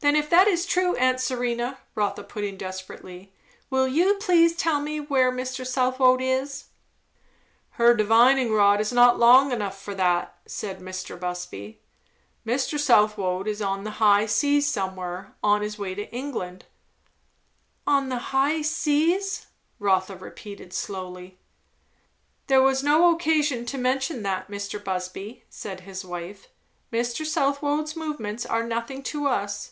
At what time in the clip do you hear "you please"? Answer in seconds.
3.88-4.54